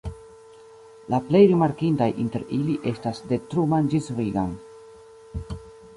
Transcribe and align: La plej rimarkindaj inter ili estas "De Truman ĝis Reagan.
La 1.13 1.19
plej 1.27 1.41
rimarkindaj 1.51 2.09
inter 2.25 2.47
ili 2.59 2.77
estas 2.95 3.23
"De 3.33 3.41
Truman 3.53 3.93
ĝis 3.93 4.09
Reagan. 4.21 4.57